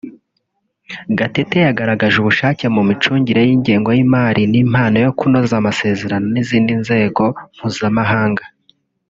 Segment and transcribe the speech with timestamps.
[1.17, 7.23] Gatete yagaragaje ubushake mu micungire y’ingengo y’imari n’impano yo kunoza amasezerano n’izindi nzego
[7.55, 8.43] mpuzamahanga